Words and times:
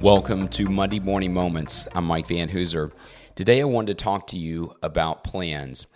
Welcome 0.00 0.48
to 0.48 0.64
Monday 0.70 0.98
Morning 0.98 1.34
Moments. 1.34 1.86
I'm 1.94 2.06
Mike 2.06 2.28
Van 2.28 2.48
Hooser. 2.48 2.90
Today 3.34 3.60
I 3.60 3.64
wanted 3.64 3.98
to 3.98 4.02
talk 4.02 4.28
to 4.28 4.38
you 4.38 4.74
about 4.82 5.24
plans. 5.24 5.86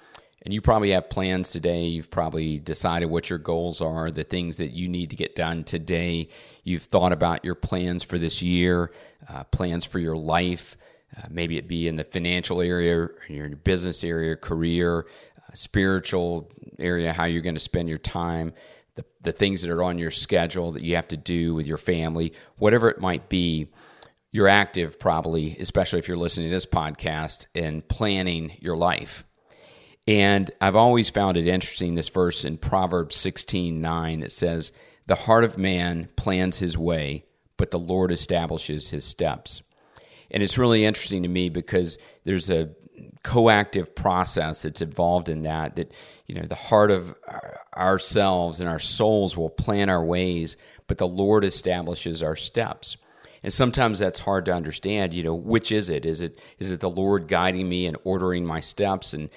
And 0.43 0.53
you 0.53 0.61
probably 0.61 0.91
have 0.91 1.09
plans 1.09 1.51
today. 1.51 1.85
You've 1.87 2.11
probably 2.11 2.59
decided 2.59 3.07
what 3.07 3.31
your 3.31 3.39
goals 3.39 3.81
are, 3.81 4.11
the 4.11 4.23
things 4.23 4.59
that 4.59 4.73
you 4.73 4.91
need 4.91 5.09
to 5.09 5.17
get 5.17 5.35
done 5.35 5.65
today. 5.65 6.29
You've 6.65 6.83
thought 6.83 7.13
about 7.13 7.47
your 7.47 7.55
plans 7.55 8.03
for 8.03 8.19
this 8.19 8.43
year, 8.43 8.93
uh, 9.27 9.45
plans 9.45 9.87
for 9.87 9.99
your 9.99 10.19
life. 10.19 10.77
Uh, 11.17 11.23
maybe 11.31 11.57
it 11.57 11.67
be 11.67 11.89
in 11.89 11.97
the 11.97 12.05
financial 12.05 12.61
area, 12.61 13.09
in 13.31 13.35
your 13.35 13.49
business 13.57 14.05
area, 14.05 14.37
career, 14.37 15.07
uh, 15.39 15.55
spiritual 15.55 16.53
area, 16.79 17.11
how 17.15 17.25
you're 17.25 17.41
going 17.41 17.55
to 17.55 17.59
spend 17.59 17.89
your 17.89 17.97
time, 17.97 18.53
the, 18.97 19.05
the 19.23 19.33
things 19.33 19.63
that 19.63 19.71
are 19.71 19.83
on 19.83 19.97
your 19.97 20.11
schedule 20.11 20.73
that 20.73 20.83
you 20.83 20.95
have 20.95 21.09
to 21.09 21.17
do 21.17 21.55
with 21.55 21.67
your 21.67 21.79
family, 21.79 22.35
whatever 22.59 22.91
it 22.91 23.01
might 23.01 23.31
be 23.31 23.69
you're 24.35 24.49
active 24.49 24.99
probably, 24.99 25.57
especially 25.61 26.01
if 26.01 26.09
you're 26.09 26.17
listening 26.17 26.49
to 26.49 26.55
this 26.55 26.67
podcast, 26.67 27.47
and 27.55 27.87
planning 27.87 28.57
your 28.59 28.77
life. 28.77 29.23
And 30.09 30.51
I've 30.61 30.75
always 30.75 31.09
found 31.09 31.37
it 31.37 31.47
interesting 31.47 31.95
this 31.95 32.09
verse 32.09 32.45
in 32.45 32.59
Proverbs 32.59 33.15
16 33.15 33.81
9 33.81 34.21
that 34.21 34.33
says, 34.33 34.73
The 35.07 35.15
heart 35.15 35.45
of 35.45 35.57
man 35.57 36.09
plans 36.17 36.59
his 36.59 36.77
way, 36.77 37.25
but 37.57 37.71
the 37.71 37.79
Lord 37.79 38.11
establishes 38.11 38.89
his 38.89 39.05
steps. 39.05 39.63
And 40.33 40.43
it's 40.43 40.59
really 40.59 40.85
interesting 40.85 41.23
to 41.23 41.29
me 41.29 41.49
because 41.49 41.97
there's 42.25 42.51
a 42.51 42.71
coactive 43.23 43.95
process 43.95 44.63
that's 44.63 44.81
involved 44.81 45.29
in 45.29 45.43
that, 45.43 45.77
that, 45.77 45.95
you 46.27 46.35
know, 46.35 46.47
the 46.47 46.57
heart 46.57 46.91
of 46.91 47.15
ourselves 47.77 48.59
and 48.59 48.69
our 48.69 48.81
souls 48.81 49.37
will 49.37 49.49
plan 49.49 49.89
our 49.89 50.05
ways, 50.05 50.57
but 50.89 50.99
the 50.99 51.07
Lord 51.07 51.45
establishes 51.45 52.21
our 52.21 52.35
steps 52.35 52.97
and 53.45 53.53
sometimes 53.53 54.01
that's 54.01 54.21
hard 54.21 54.47
to 54.47 54.53
understand 54.53 55.15
you 55.15 55.23
know 55.23 55.35
which 55.35 55.71
is 55.71 55.89
it? 55.89 56.05
Is 56.05 56.21
it 56.21 56.41
is 56.59 56.73
it 56.73 56.81
the 56.81 56.91
lord 56.91 57.29
guiding 57.29 57.69
me 57.69 57.87
and 57.87 57.97
ordering 58.03 58.45
my 58.45 58.59
steps 58.59 59.13
and 59.15 59.31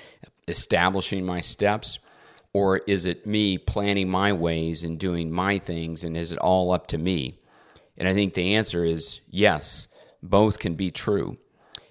establishing 0.47 1.23
my 1.23 1.41
steps? 1.41 1.99
Or 2.53 2.77
is 2.87 3.05
it 3.05 3.27
me 3.27 3.59
planning 3.59 4.09
my 4.09 4.33
ways 4.33 4.83
and 4.83 4.97
doing 4.97 5.31
my 5.31 5.59
things 5.59 6.03
and 6.03 6.17
is 6.17 6.31
it 6.31 6.39
all 6.39 6.71
up 6.71 6.87
to 6.87 6.97
me? 6.97 7.37
And 7.95 8.07
i 8.07 8.13
think 8.13 8.33
the 8.33 8.55
answer 8.55 8.83
is 8.83 9.19
yes 9.29 9.87
both 10.23 10.59
can 10.59 10.75
be 10.75 10.91
true. 10.91 11.37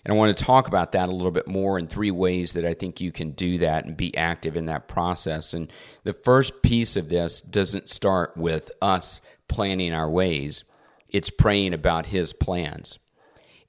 And 0.05 0.15
I 0.15 0.17
want 0.17 0.37
to 0.37 0.45
talk 0.45 0.69
about 0.69 0.93
that 0.93 1.09
a 1.09 1.13
little 1.13 1.33
bit 1.33 1.49
more 1.49 1.79
in 1.79 1.89
three 1.89 2.13
ways 2.13 2.53
that 2.53 2.65
I 2.65 2.75
think 2.75 3.01
you 3.01 3.11
can 3.11 3.33
do 3.33 3.59
that 3.59 3.85
and 3.85 3.97
be 3.97 4.17
active 4.17 4.57
in 4.57 4.67
that 4.67 4.87
process. 4.87 5.53
And 5.53 5.71
the 6.05 6.13
first 6.13 6.63
piece 6.63 6.95
of 6.95 7.09
this 7.09 7.41
doesn't 7.41 7.91
start 7.91 8.37
with 8.37 8.71
us 8.81 9.21
planning 9.49 9.93
our 9.93 10.09
ways, 10.09 10.63
it's 11.09 11.31
praying 11.31 11.75
about 11.75 12.07
His 12.07 12.33
plans. 12.33 12.99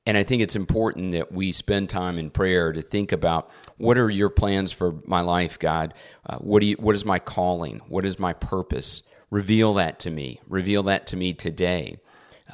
And 0.05 0.17
I 0.17 0.23
think 0.23 0.41
it's 0.41 0.55
important 0.55 1.11
that 1.11 1.31
we 1.33 1.51
spend 1.51 1.89
time 1.89 2.17
in 2.17 2.29
prayer 2.29 2.71
to 2.71 2.81
think 2.81 3.11
about 3.11 3.49
what 3.75 3.97
are 3.97 4.09
your 4.09 4.29
plans 4.29 4.71
for 4.71 4.95
my 5.05 5.19
life, 5.19 5.59
God? 5.59 5.93
Uh, 6.25 6.37
what, 6.37 6.61
do 6.61 6.67
you, 6.67 6.75
what 6.77 6.95
is 6.95 7.03
my 7.03 7.19
calling? 7.19 7.81
What 7.89 8.05
is 8.05 8.17
my 8.17 8.31
purpose? 8.31 9.03
Reveal 9.29 9.73
that 9.73 9.99
to 9.99 10.09
me. 10.09 10.39
Reveal 10.47 10.83
that 10.83 11.07
to 11.07 11.17
me 11.17 11.33
today. 11.33 11.99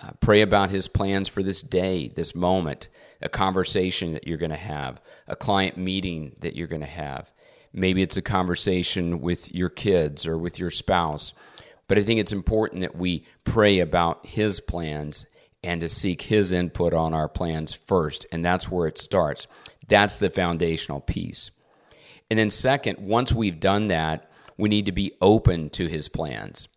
Uh, 0.02 0.11
pray 0.20 0.42
about 0.42 0.72
His 0.72 0.88
plans 0.88 1.30
for 1.30 1.44
this 1.44 1.61
day, 1.61 2.08
this 2.08 2.34
moment, 2.34 2.88
a 3.22 3.30
conversation 3.30 4.14
that 4.14 4.28
you're 4.28 4.39
going 4.39 4.50
to 4.50 4.58
have, 4.58 4.99
a 5.27 5.36
client 5.36 5.77
meeting 5.77 6.36
that 6.39 6.55
you're 6.55 6.67
going 6.67 6.82
to 6.82 6.88
have. 6.88 7.32
Maybe 7.72 8.02
it's 8.02 8.17
a 8.17 8.22
conversation 8.22 9.22
with 9.22 9.54
your 9.54 9.70
kids 9.70 10.26
or 10.26 10.38
with 10.38 10.58
your 10.58 10.72
spouse 10.72 11.33
but 11.88 11.98
I 11.98 12.04
think 12.04 12.20
it's 12.20 12.32
important 12.32 12.82
that 12.82 12.95
we 12.95 13.26
pray 13.44 13.80
about 13.80 14.26
His 14.26 14.60
plans 14.60 15.26
and 15.64 15.82
to 15.82 15.89
seek 15.89 16.23
His 16.23 16.52
input 16.52 16.94
on 16.94 17.14
our 17.14 17.30
plans 17.30 17.73
first. 17.73 18.26
And 18.32 18.44
that's 18.44 18.70
where 18.70 18.88
it 18.88 18.98
starts. 18.98 19.48
That's 19.88 20.17
the 20.17 20.30
foundational 20.30 20.99
piece. 20.99 21.52
And 22.30 22.39
then, 22.39 22.49
second, 22.49 22.99
once 22.99 23.32
we've 23.32 23.60
done 23.60 23.88
that, 23.88 24.30
we 24.58 24.70
need 24.70 24.86
to 24.86 24.92
be 24.92 25.14
open 25.22 25.70
to 25.72 25.88
His 25.88 26.10
plans. 26.10 26.67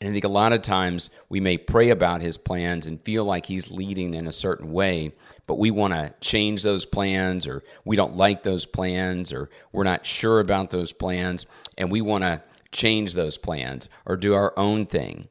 And 0.00 0.08
I 0.08 0.12
think 0.12 0.24
a 0.24 0.28
lot 0.28 0.52
of 0.52 0.62
times 0.62 1.10
we 1.28 1.40
may 1.40 1.56
pray 1.58 1.90
about 1.90 2.20
His 2.20 2.38
plans 2.38 2.86
and 2.86 3.02
feel 3.02 3.24
like 3.24 3.46
He's 3.46 3.70
leading 3.70 4.14
in 4.14 4.26
a 4.26 4.32
certain 4.32 4.72
way, 4.72 5.12
but 5.46 5.58
we 5.58 5.70
want 5.70 5.94
to 5.94 6.14
change 6.20 6.62
those 6.62 6.84
plans 6.84 7.46
or 7.46 7.64
we 7.84 7.96
don't 7.96 8.16
like 8.16 8.42
those 8.42 8.66
plans 8.66 9.32
or 9.32 9.50
we're 9.72 9.84
not 9.84 10.06
sure 10.06 10.40
about 10.40 10.70
those 10.70 10.92
plans 10.92 11.46
and 11.76 11.90
we 11.90 12.00
want 12.00 12.24
to 12.24 12.42
change 12.72 13.14
those 13.14 13.38
plans 13.38 13.88
or 14.04 14.16
do 14.16 14.34
our 14.34 14.52
own 14.56 14.86
thing. 14.86 15.28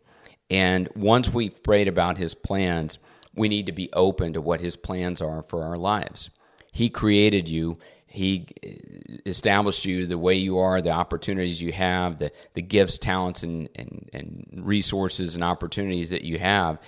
And 0.50 0.90
once 0.96 1.34
we've 1.34 1.62
prayed 1.62 1.88
about 1.88 2.18
his 2.18 2.34
plans, 2.34 3.00
we 3.36 3.50
need 3.50 3.66
to 3.66 3.72
be 3.72 3.90
open 3.94 4.34
to 4.34 4.42
what 4.42 4.62
his 4.62 4.76
plans 4.76 5.22
are 5.22 5.44
for 5.44 5.64
our 5.64 5.76
lives. 5.76 6.30
He 6.72 6.90
created 6.90 7.48
you. 7.48 7.78
He 8.06 8.48
uh, 8.64 9.18
established 9.26 9.86
you 9.86 10.06
the 10.06 10.18
way 10.18 10.36
you 10.36 10.58
are, 10.58 10.82
the 10.82 10.92
opportunities 10.92 11.62
you 11.62 11.72
have, 11.74 12.20
the, 12.20 12.32
the 12.54 12.62
gifts, 12.62 12.98
talents, 12.98 13.44
and, 13.44 13.70
and, 13.76 14.10
and 14.14 14.48
resources 14.54 15.36
and 15.36 15.44
opportunities 15.44 16.10
that 16.10 16.24
you 16.24 16.40
have. 16.40 16.80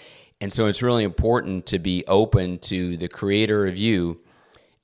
And 0.41 0.53
so 0.53 0.67
it's 0.67 0.81
really 0.81 1.03
important 1.03 1.65
to 1.67 1.79
be 1.79 2.05
open 2.07 2.59
to 2.59 2.95
the 2.97 3.09
creator 3.09 3.67
of 3.67 3.77
you 3.77 4.21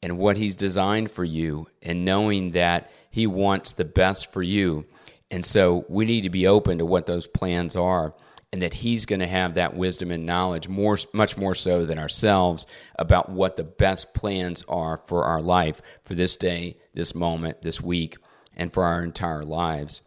and 0.02 0.18
what 0.18 0.38
he's 0.38 0.56
designed 0.56 1.12
for 1.12 1.24
you 1.24 1.68
and 1.82 2.04
knowing 2.04 2.52
that 2.52 2.92
he 3.10 3.26
wants 3.26 3.72
the 3.72 3.86
best 3.86 4.32
for 4.32 4.44
you 4.44 4.86
and 5.32 5.46
so 5.46 5.86
we 5.90 6.06
need 6.06 6.22
to 6.22 6.30
be 6.30 6.48
open 6.48 6.78
to 6.78 6.86
what 6.86 7.06
those 7.06 7.28
plans 7.28 7.76
are 7.76 8.14
and 8.54 8.62
that 8.62 8.76
he's 8.76 9.06
going 9.06 9.20
to 9.20 9.28
have 9.28 9.56
that 9.56 9.76
wisdom 9.76 10.12
and 10.12 10.26
knowledge 10.26 10.68
more 10.68 10.98
much 11.14 11.36
more 11.36 11.56
so 11.56 11.86
than 11.86 12.00
ourselves 12.00 12.66
about 12.98 13.30
what 13.30 13.58
the 13.58 13.64
best 13.64 14.14
plans 14.14 14.64
are 14.70 15.02
for 15.06 15.26
our 15.26 15.42
life 15.42 15.82
for 16.04 16.16
this 16.16 16.38
day, 16.38 16.78
this 16.94 17.14
moment, 17.14 17.62
this 17.64 17.82
week, 17.82 18.18
and 18.56 18.72
for 18.72 18.84
our 18.84 19.04
entire 19.04 19.44
lives. 19.44 20.02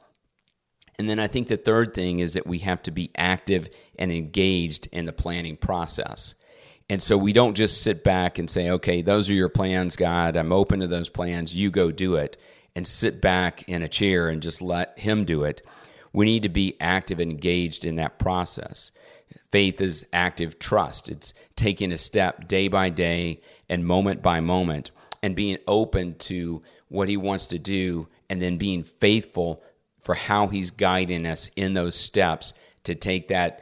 And 0.99 1.09
then 1.09 1.21
I 1.21 1.27
think 1.27 1.49
the 1.49 1.57
third 1.57 1.95
thing 1.95 2.21
is 2.21 2.33
that 2.33 2.47
we 2.47 2.61
have 2.61 2.83
to 2.85 2.91
be 2.91 3.11
active 3.17 3.69
and 3.99 4.11
engaged 4.11 4.89
in 4.93 5.05
the 5.05 5.13
planning 5.13 5.57
process. 5.57 6.35
And 6.89 7.03
so 7.03 7.19
we 7.19 7.33
don't 7.33 7.55
just 7.55 7.83
sit 7.83 8.03
back 8.03 8.39
and 8.39 8.49
say, 8.49 8.71
okay, 8.71 9.03
those 9.03 9.29
are 9.29 9.35
your 9.35 9.51
plans, 9.51 9.95
God. 9.95 10.37
I'm 10.37 10.53
open 10.53 10.81
to 10.81 10.87
those 10.87 11.11
plans. 11.11 11.55
You 11.55 11.71
go 11.71 11.93
do 11.93 12.17
it 12.17 12.39
and 12.79 12.87
sit 12.87 13.21
back 13.21 13.69
in 13.69 13.83
a 13.83 13.89
chair 13.89 14.29
and 14.29 14.41
just 14.41 14.63
let 14.63 14.97
Him 15.01 15.25
do 15.25 15.43
it. 15.43 15.63
We 16.13 16.27
need 16.27 16.45
to 16.45 16.49
be 16.49 16.77
active 16.81 17.19
and 17.19 17.29
engaged 17.29 17.85
in 17.85 17.97
that 17.97 18.21
process. 18.21 18.93
Faith 19.51 19.81
is 19.81 20.07
active 20.13 20.61
trust, 20.61 21.09
it's 21.09 21.35
taking 21.57 21.91
a 21.91 21.99
step 21.99 22.47
day 22.47 22.69
by 22.69 22.89
day 22.89 23.41
and 23.69 23.85
moment 23.85 24.23
by 24.23 24.39
moment 24.39 24.93
and 25.25 25.35
being 25.35 25.59
open 25.67 26.15
to 26.19 26.63
what 26.87 27.09
He 27.09 27.17
wants 27.17 27.47
to 27.47 27.59
do 27.59 28.07
and 28.31 28.41
then 28.41 28.59
being 28.59 28.85
faithful 28.85 29.61
for 29.99 30.15
how 30.15 30.47
He's 30.47 30.71
guiding 30.71 31.27
us 31.27 31.51
in 31.57 31.75
those 31.75 31.97
steps 31.97 32.53
to 32.85 32.95
take 32.95 33.27
that 33.27 33.61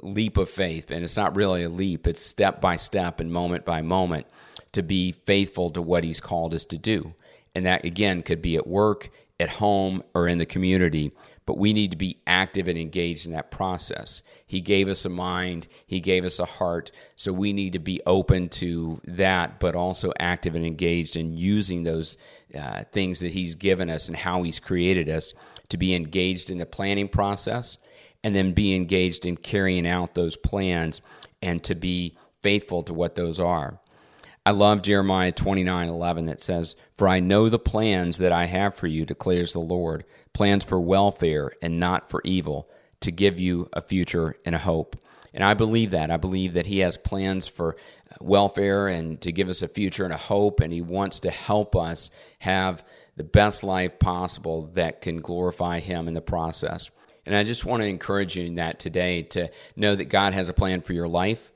leap 0.00 0.38
of 0.38 0.48
faith. 0.48 0.90
And 0.90 1.04
it's 1.04 1.18
not 1.18 1.36
really 1.36 1.64
a 1.64 1.68
leap, 1.68 2.06
it's 2.06 2.24
step 2.24 2.62
by 2.62 2.76
step 2.76 3.20
and 3.20 3.30
moment 3.30 3.66
by 3.66 3.82
moment 3.82 4.26
to 4.72 4.82
be 4.82 5.12
faithful 5.12 5.70
to 5.72 5.82
what 5.82 6.02
He's 6.02 6.18
called 6.18 6.54
us 6.54 6.64
to 6.64 6.78
do. 6.78 7.14
And 7.54 7.66
that, 7.66 7.84
again, 7.84 8.22
could 8.22 8.42
be 8.42 8.56
at 8.56 8.66
work, 8.66 9.10
at 9.38 9.50
home, 9.50 10.02
or 10.14 10.28
in 10.28 10.38
the 10.38 10.46
community. 10.46 11.12
But 11.46 11.58
we 11.58 11.72
need 11.72 11.90
to 11.90 11.96
be 11.96 12.18
active 12.26 12.68
and 12.68 12.78
engaged 12.78 13.26
in 13.26 13.32
that 13.32 13.50
process. 13.50 14.22
He 14.46 14.60
gave 14.60 14.88
us 14.88 15.04
a 15.04 15.10
mind, 15.10 15.68
He 15.86 16.00
gave 16.00 16.24
us 16.24 16.38
a 16.38 16.44
heart. 16.44 16.90
So 17.16 17.32
we 17.32 17.52
need 17.52 17.74
to 17.74 17.78
be 17.78 18.00
open 18.06 18.48
to 18.50 19.00
that, 19.04 19.60
but 19.60 19.74
also 19.74 20.12
active 20.18 20.54
and 20.54 20.64
engaged 20.64 21.16
in 21.16 21.36
using 21.36 21.82
those 21.82 22.16
uh, 22.58 22.84
things 22.92 23.20
that 23.20 23.32
He's 23.32 23.54
given 23.54 23.90
us 23.90 24.08
and 24.08 24.16
how 24.16 24.42
He's 24.42 24.58
created 24.58 25.08
us 25.08 25.34
to 25.68 25.76
be 25.76 25.94
engaged 25.94 26.50
in 26.50 26.58
the 26.58 26.66
planning 26.66 27.08
process 27.08 27.78
and 28.22 28.34
then 28.34 28.52
be 28.52 28.74
engaged 28.74 29.26
in 29.26 29.36
carrying 29.36 29.86
out 29.86 30.14
those 30.14 30.36
plans 30.36 31.00
and 31.42 31.62
to 31.64 31.74
be 31.74 32.16
faithful 32.40 32.82
to 32.82 32.94
what 32.94 33.16
those 33.16 33.38
are. 33.38 33.80
I 34.46 34.50
love 34.50 34.82
Jeremiah 34.82 35.32
29 35.32 35.88
11 35.88 36.26
that 36.26 36.40
says, 36.40 36.76
For 36.96 37.08
I 37.08 37.20
know 37.20 37.48
the 37.48 37.58
plans 37.58 38.18
that 38.18 38.32
I 38.32 38.44
have 38.44 38.74
for 38.74 38.86
you, 38.86 39.06
declares 39.06 39.54
the 39.54 39.60
Lord, 39.60 40.04
plans 40.34 40.64
for 40.64 40.78
welfare 40.78 41.52
and 41.62 41.80
not 41.80 42.10
for 42.10 42.20
evil, 42.24 42.68
to 43.00 43.10
give 43.10 43.40
you 43.40 43.68
a 43.72 43.80
future 43.80 44.36
and 44.44 44.54
a 44.54 44.58
hope. 44.58 44.96
And 45.32 45.42
I 45.42 45.54
believe 45.54 45.90
that. 45.92 46.10
I 46.10 46.18
believe 46.18 46.52
that 46.52 46.66
He 46.66 46.80
has 46.80 46.98
plans 46.98 47.48
for 47.48 47.76
welfare 48.20 48.86
and 48.86 49.20
to 49.22 49.32
give 49.32 49.48
us 49.48 49.62
a 49.62 49.68
future 49.68 50.04
and 50.04 50.12
a 50.12 50.18
hope, 50.18 50.60
and 50.60 50.72
He 50.72 50.82
wants 50.82 51.20
to 51.20 51.30
help 51.30 51.74
us 51.74 52.10
have 52.40 52.84
the 53.16 53.24
best 53.24 53.64
life 53.64 53.98
possible 53.98 54.66
that 54.74 55.00
can 55.00 55.22
glorify 55.22 55.80
Him 55.80 56.06
in 56.06 56.14
the 56.14 56.20
process. 56.20 56.90
And 57.24 57.34
I 57.34 57.44
just 57.44 57.64
want 57.64 57.82
to 57.82 57.88
encourage 57.88 58.36
you 58.36 58.44
in 58.44 58.56
that 58.56 58.78
today 58.78 59.22
to 59.22 59.50
know 59.74 59.94
that 59.94 60.06
God 60.06 60.34
has 60.34 60.50
a 60.50 60.54
plan 60.54 60.82
for 60.82 60.92
your 60.92 61.08
life 61.08 61.52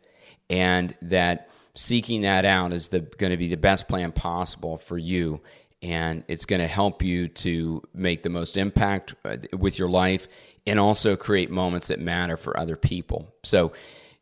and 0.48 0.96
that 1.02 1.47
seeking 1.78 2.22
that 2.22 2.44
out 2.44 2.72
is 2.72 2.88
the, 2.88 3.00
going 3.00 3.30
to 3.30 3.36
be 3.36 3.48
the 3.48 3.56
best 3.56 3.88
plan 3.88 4.12
possible 4.12 4.78
for 4.78 4.98
you 4.98 5.40
and 5.80 6.24
it's 6.26 6.44
going 6.44 6.60
to 6.60 6.66
help 6.66 7.02
you 7.02 7.28
to 7.28 7.80
make 7.94 8.24
the 8.24 8.28
most 8.28 8.56
impact 8.56 9.14
uh, 9.24 9.36
with 9.56 9.78
your 9.78 9.88
life 9.88 10.26
and 10.66 10.78
also 10.78 11.16
create 11.16 11.50
moments 11.50 11.88
that 11.88 12.00
matter 12.00 12.36
for 12.36 12.58
other 12.58 12.76
people 12.76 13.32
so 13.44 13.72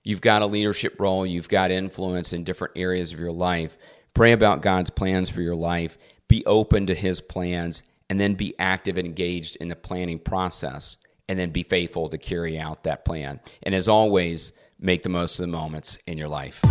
You've 0.06 0.20
got 0.20 0.42
a 0.42 0.46
leadership 0.46 1.00
role, 1.00 1.26
you've 1.26 1.48
got 1.48 1.72
influence 1.72 2.32
in 2.32 2.44
different 2.44 2.74
areas 2.76 3.12
of 3.12 3.18
your 3.18 3.32
life. 3.32 3.76
Pray 4.14 4.30
about 4.30 4.62
God's 4.62 4.88
plans 4.88 5.28
for 5.28 5.40
your 5.42 5.56
life. 5.56 5.98
Be 6.28 6.46
open 6.46 6.86
to 6.86 6.94
His 6.94 7.20
plans, 7.20 7.82
and 8.08 8.20
then 8.20 8.34
be 8.34 8.54
active 8.56 8.98
and 8.98 9.08
engaged 9.08 9.56
in 9.56 9.66
the 9.66 9.74
planning 9.74 10.20
process, 10.20 10.98
and 11.28 11.36
then 11.36 11.50
be 11.50 11.64
faithful 11.64 12.08
to 12.10 12.18
carry 12.18 12.56
out 12.56 12.84
that 12.84 13.04
plan. 13.04 13.40
And 13.64 13.74
as 13.74 13.88
always, 13.88 14.52
make 14.78 15.02
the 15.02 15.08
most 15.08 15.40
of 15.40 15.42
the 15.42 15.48
moments 15.48 15.98
in 16.06 16.18
your 16.18 16.28
life. 16.28 16.62